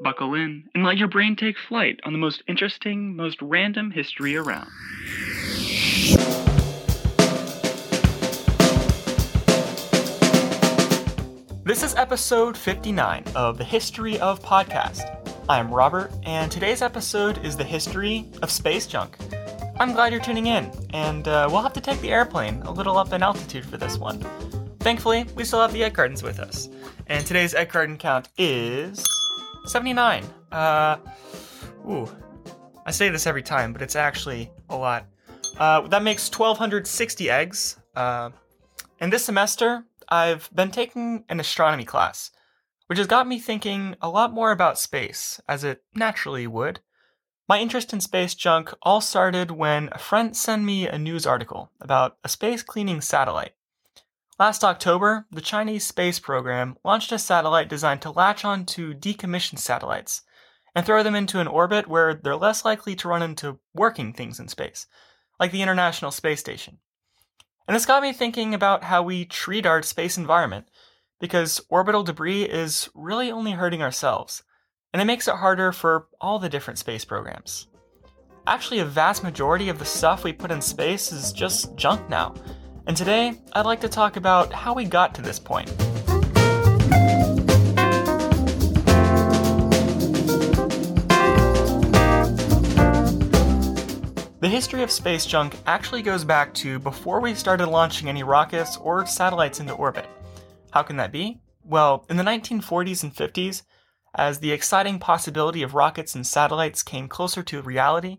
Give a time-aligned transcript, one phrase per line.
[0.00, 4.36] buckle in, and let your brain take flight on the most interesting, most random history
[4.36, 4.70] around.
[11.64, 15.02] This is episode 59 of the History of Podcast.
[15.48, 19.16] I'm Robert, and today's episode is the history of space junk.
[19.80, 22.96] I'm glad you're tuning in, and uh, we'll have to take the airplane a little
[22.96, 24.24] up in altitude for this one.
[24.80, 26.68] Thankfully, we still have the egg cartons with us,
[27.08, 29.04] and today's egg carton count is
[29.68, 30.24] 79.
[30.50, 30.96] Uh,
[31.88, 32.08] ooh,
[32.86, 35.06] I say this every time, but it's actually a lot.
[35.58, 37.78] Uh, that makes 1,260 eggs.
[37.94, 38.30] Uh,
[39.00, 42.30] and this semester, I've been taking an astronomy class,
[42.86, 46.80] which has got me thinking a lot more about space, as it naturally would.
[47.48, 51.70] My interest in space junk all started when a friend sent me a news article
[51.80, 53.52] about a space cleaning satellite.
[54.38, 60.22] Last October, the Chinese space program launched a satellite designed to latch onto decommissioned satellites
[60.76, 64.38] and throw them into an orbit where they're less likely to run into working things
[64.38, 64.86] in space,
[65.40, 66.78] like the International Space Station.
[67.66, 70.66] And this got me thinking about how we treat our space environment,
[71.20, 74.44] because orbital debris is really only hurting ourselves,
[74.92, 77.66] and it makes it harder for all the different space programs.
[78.46, 82.34] Actually, a vast majority of the stuff we put in space is just junk now,
[82.88, 85.68] and today I'd like to talk about how we got to this point.
[94.40, 98.78] The history of space junk actually goes back to before we started launching any rockets
[98.78, 100.06] or satellites into orbit.
[100.70, 101.40] How can that be?
[101.62, 103.62] Well, in the 1940s and 50s,
[104.14, 108.18] as the exciting possibility of rockets and satellites came closer to reality,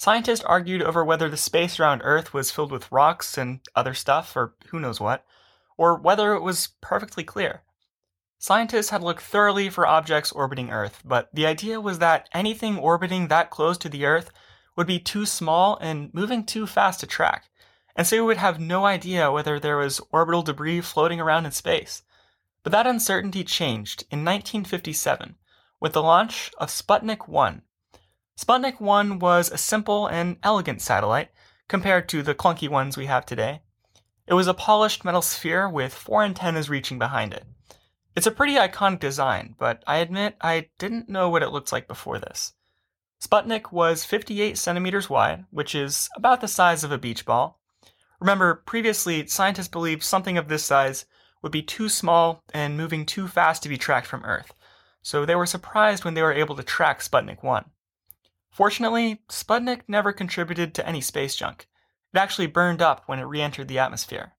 [0.00, 4.34] Scientists argued over whether the space around Earth was filled with rocks and other stuff,
[4.34, 5.26] or who knows what,
[5.76, 7.64] or whether it was perfectly clear.
[8.38, 13.28] Scientists had looked thoroughly for objects orbiting Earth, but the idea was that anything orbiting
[13.28, 14.30] that close to the Earth
[14.74, 17.50] would be too small and moving too fast to track,
[17.94, 21.52] and so we would have no idea whether there was orbital debris floating around in
[21.52, 22.04] space.
[22.62, 25.36] But that uncertainty changed in 1957
[25.78, 27.60] with the launch of Sputnik 1,
[28.42, 31.28] Sputnik 1 was a simple and elegant satellite
[31.68, 33.60] compared to the clunky ones we have today.
[34.26, 37.44] It was a polished metal sphere with four antennas reaching behind it.
[38.16, 41.86] It's a pretty iconic design, but I admit I didn't know what it looked like
[41.86, 42.54] before this.
[43.22, 47.60] Sputnik was 58 centimeters wide, which is about the size of a beach ball.
[48.20, 51.04] Remember, previously, scientists believed something of this size
[51.42, 54.54] would be too small and moving too fast to be tracked from Earth,
[55.02, 57.66] so they were surprised when they were able to track Sputnik 1.
[58.50, 61.68] Fortunately, Sputnik never contributed to any space junk.
[62.12, 64.32] It actually burned up when it re entered the atmosphere.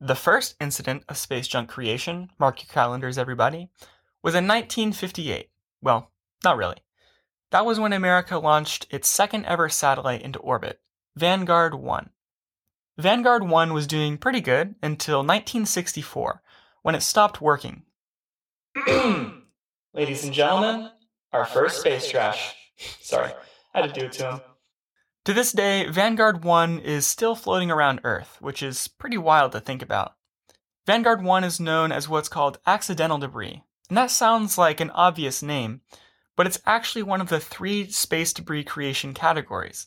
[0.00, 3.70] The first incident of space junk creation, mark your calendars everybody,
[4.22, 5.50] was in 1958.
[5.82, 6.10] Well,
[6.42, 6.76] not really.
[7.50, 10.80] That was when America launched its second ever satellite into orbit,
[11.16, 12.10] Vanguard 1.
[12.98, 16.42] Vanguard 1 was doing pretty good until 1964,
[16.82, 17.82] when it stopped working.
[19.94, 20.90] Ladies and gentlemen,
[21.32, 22.54] our first space trash.
[23.00, 23.32] Sorry,
[23.74, 24.40] I had to do it to him.
[25.24, 29.60] To this day, Vanguard 1 is still floating around Earth, which is pretty wild to
[29.60, 30.14] think about.
[30.86, 35.42] Vanguard 1 is known as what's called accidental debris, and that sounds like an obvious
[35.42, 35.80] name,
[36.36, 39.86] but it's actually one of the three space debris creation categories.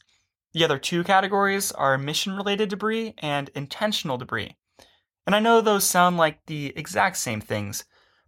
[0.54, 4.56] The other two categories are mission related debris and intentional debris.
[5.28, 7.84] And I know those sound like the exact same things,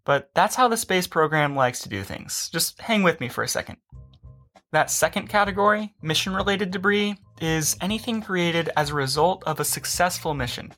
[0.06, 2.50] but that's how the space program likes to do things.
[2.52, 3.78] Just hang with me for a second.
[4.72, 10.36] That second category, mission related debris, is anything created as a result of a successful
[10.36, 10.74] mission.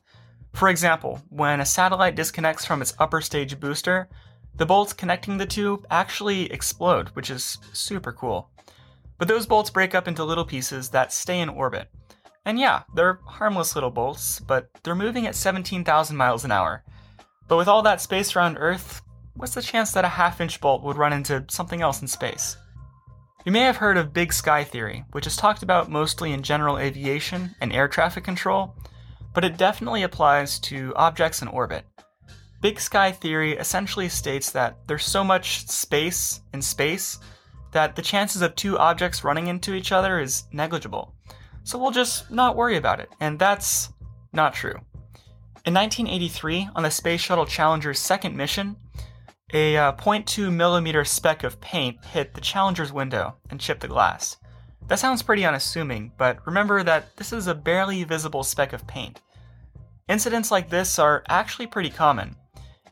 [0.54, 4.08] For example, when a satellite disconnects from its upper stage booster,
[4.54, 8.50] the bolts connecting the two actually explode, which is super cool.
[9.18, 11.88] But those bolts break up into little pieces that stay in orbit.
[12.44, 16.82] And yeah, they're harmless little bolts, but they're moving at 17,000 miles an hour.
[17.46, 19.02] But with all that space around Earth,
[19.34, 22.56] what's the chance that a half inch bolt would run into something else in space?
[23.44, 26.78] You may have heard of big sky theory, which is talked about mostly in general
[26.78, 28.76] aviation and air traffic control,
[29.34, 31.84] but it definitely applies to objects in orbit.
[32.60, 37.18] Big sky theory essentially states that there's so much space in space
[37.72, 41.12] that the chances of two objects running into each other is negligible.
[41.64, 43.88] So we'll just not worry about it, and that's
[44.32, 44.76] not true.
[45.64, 48.76] In 1983, on the Space Shuttle Challenger's second mission,
[49.52, 54.36] a uh, 0.2 millimeter speck of paint hit the Challenger's window and chipped the glass.
[54.88, 59.20] That sounds pretty unassuming, but remember that this is a barely visible speck of paint.
[60.08, 62.36] Incidents like this are actually pretty common.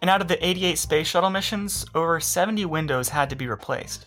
[0.01, 4.07] and out of the 88 space shuttle missions, over 70 windows had to be replaced.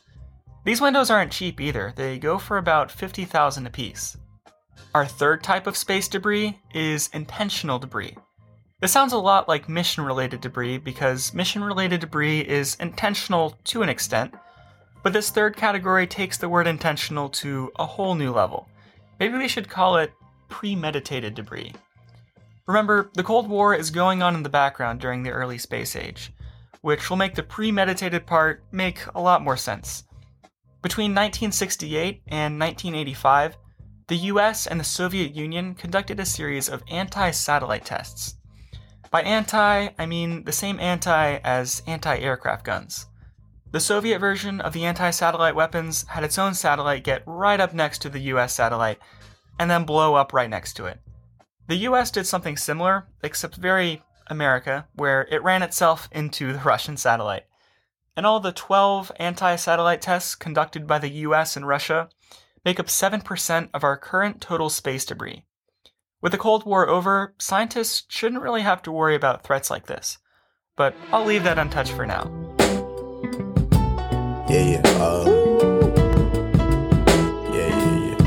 [0.65, 4.17] These windows aren't cheap either, they go for about 50,000 apiece.
[4.95, 8.15] Our third type of space debris is intentional debris.
[8.83, 13.81] This sounds a lot like mission related debris because mission related debris is intentional to
[13.81, 14.33] an extent,
[15.03, 18.67] but this third category takes the word intentional to a whole new level.
[19.21, 20.11] Maybe we should call it
[20.49, 21.71] premeditated debris.
[22.67, 26.33] Remember, the Cold War is going on in the background during the early space age,
[26.81, 30.03] which will make the premeditated part make a lot more sense.
[30.81, 33.55] Between 1968 and 1985,
[34.09, 38.35] the US and the Soviet Union conducted a series of anti satellite tests.
[39.13, 43.05] By anti, I mean the same anti as anti aircraft guns.
[43.71, 47.75] The Soviet version of the anti satellite weapons had its own satellite get right up
[47.75, 48.97] next to the US satellite
[49.59, 50.99] and then blow up right next to it.
[51.67, 54.01] The US did something similar, except very
[54.31, 57.43] America, where it ran itself into the Russian satellite.
[58.17, 62.09] And all the 12 anti satellite tests conducted by the US and Russia
[62.65, 65.45] make up 7% of our current total space debris.
[66.23, 70.19] With the Cold War over, scientists shouldn't really have to worry about threats like this.
[70.77, 72.31] But I'll leave that untouched for now.
[74.49, 74.81] Yeah, yeah.
[74.85, 75.25] Uh,
[77.51, 78.17] yeah, yeah, yeah.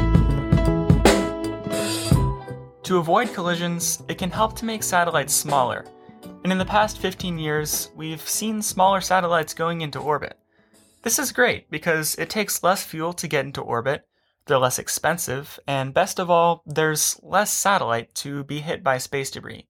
[2.83, 5.87] To avoid collisions, it can help to make satellites smaller.
[6.45, 10.39] And in the past 15 years, we've seen smaller satellites going into orbit.
[11.03, 14.07] This is great because it takes less fuel to get into orbit,
[14.47, 19.31] they're less expensive, and best of all, there's less satellite to be hit by space
[19.31, 19.69] debris.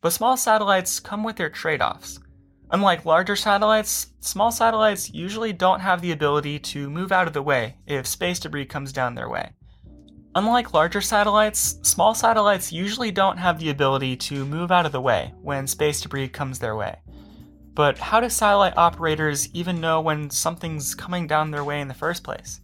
[0.00, 2.20] But small satellites come with their trade offs.
[2.70, 7.42] Unlike larger satellites, small satellites usually don't have the ability to move out of the
[7.42, 9.50] way if space debris comes down their way.
[10.34, 15.00] Unlike larger satellites, small satellites usually don't have the ability to move out of the
[15.02, 16.96] way when space debris comes their way.
[17.74, 21.94] But how do satellite operators even know when something's coming down their way in the
[21.94, 22.61] first place?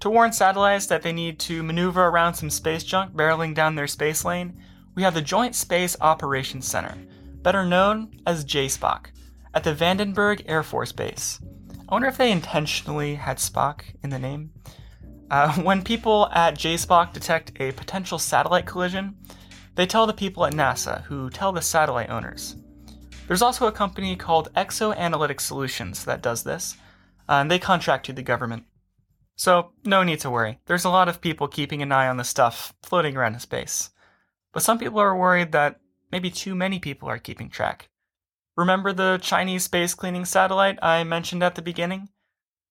[0.00, 3.86] To warn satellites that they need to maneuver around some space junk barreling down their
[3.86, 4.60] space lane,
[4.94, 6.96] we have the Joint Space Operations Center,
[7.42, 9.06] better known as JSPOC,
[9.54, 11.40] at the Vandenberg Air Force Base.
[11.88, 14.52] I wonder if they intentionally had Spock in the name.
[15.30, 19.16] Uh, when people at JSPOC detect a potential satellite collision,
[19.74, 22.56] they tell the people at NASA, who tell the satellite owners.
[23.26, 26.76] There's also a company called ExoAnalytic Solutions that does this,
[27.28, 28.64] uh, and they contract to the government.
[29.36, 30.60] So, no need to worry.
[30.66, 33.90] There's a lot of people keeping an eye on the stuff floating around in space.
[34.52, 35.80] But some people are worried that
[36.12, 37.88] maybe too many people are keeping track.
[38.56, 42.10] Remember the Chinese space cleaning satellite I mentioned at the beginning?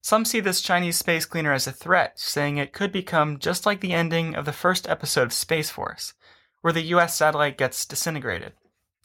[0.02, 3.82] Some see this Chinese space cleaner as a threat, saying it could become just like
[3.82, 6.14] the ending of the first episode of Space Force,
[6.62, 8.54] where the US satellite gets disintegrated.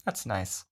[0.05, 0.65] That's nice.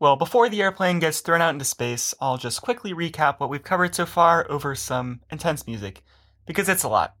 [0.00, 3.64] Well, before the airplane gets thrown out into space, I'll just quickly recap what we've
[3.64, 6.04] covered so far over some intense music,
[6.46, 7.16] because it's a lot.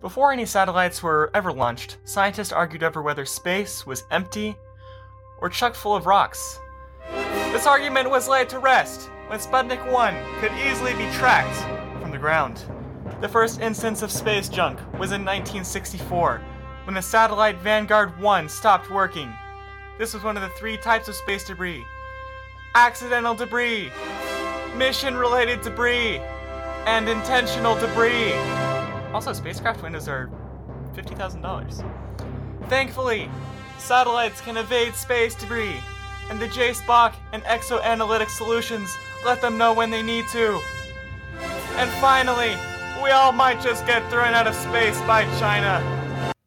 [0.00, 4.56] Before any satellites were ever launched, scientists argued over whether space was empty
[5.40, 6.58] or chock full of rocks.
[7.52, 11.60] This argument was laid to rest when Sputnik 1 could easily be tracked
[12.02, 12.64] from the ground.
[13.20, 16.42] The first instance of space junk was in 1964
[16.86, 19.32] when the satellite Vanguard 1 stopped working
[20.00, 21.84] this was one of the three types of space debris
[22.74, 23.92] accidental debris,
[24.74, 26.18] mission related debris,
[26.86, 28.32] and intentional debris.
[29.12, 30.30] Also, spacecraft windows are
[30.94, 32.68] $50,000.
[32.68, 33.28] Thankfully,
[33.78, 35.74] satellites can evade space debris,
[36.30, 38.96] and the JSPOC and ExoAnalytic solutions
[39.26, 40.58] let them know when they need to.
[41.74, 42.56] And finally,
[43.02, 45.99] we all might just get thrown out of space by China.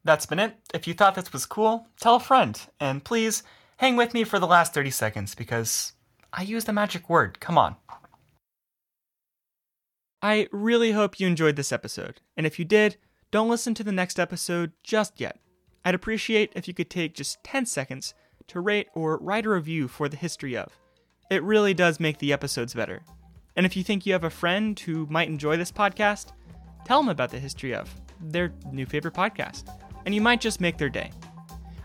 [0.04, 0.56] That's been it.
[0.74, 2.60] If you thought this was cool, tell a friend.
[2.78, 3.42] And please
[3.78, 5.94] hang with me for the last 30 seconds because
[6.32, 7.40] I used the magic word.
[7.40, 7.76] Come on.
[10.20, 12.20] I really hope you enjoyed this episode.
[12.36, 12.96] And if you did,
[13.30, 15.38] don't listen to the next episode just yet.
[15.84, 18.14] I'd appreciate if you could take just 10 seconds
[18.48, 20.72] to rate or write a review for the history of.
[21.30, 23.02] It really does make the episodes better.
[23.56, 26.32] And if you think you have a friend who might enjoy this podcast,
[26.84, 29.64] tell them about the history of their new favorite podcast
[30.04, 31.10] and you might just make their day.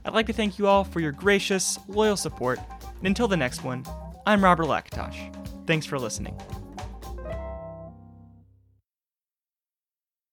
[0.05, 2.59] I'd like to thank you all for your gracious, loyal support,
[2.97, 3.85] and until the next one,
[4.25, 5.35] I'm Robert Lakatosh.
[5.65, 6.35] Thanks for listening.